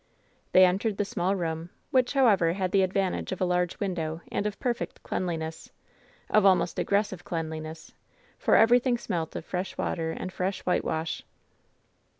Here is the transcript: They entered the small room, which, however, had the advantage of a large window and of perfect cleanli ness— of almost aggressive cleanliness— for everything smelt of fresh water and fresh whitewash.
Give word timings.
They 0.51 0.65
entered 0.65 0.97
the 0.97 1.05
small 1.05 1.35
room, 1.35 1.69
which, 1.91 2.13
however, 2.13 2.53
had 2.53 2.71
the 2.71 2.81
advantage 2.81 3.31
of 3.31 3.39
a 3.39 3.45
large 3.45 3.79
window 3.79 4.21
and 4.31 4.47
of 4.47 4.59
perfect 4.59 5.03
cleanli 5.03 5.37
ness— 5.37 5.69
of 6.31 6.43
almost 6.43 6.79
aggressive 6.79 7.23
cleanliness— 7.23 7.93
for 8.39 8.55
everything 8.55 8.97
smelt 8.97 9.35
of 9.35 9.45
fresh 9.45 9.77
water 9.77 10.09
and 10.09 10.33
fresh 10.33 10.61
whitewash. 10.61 11.21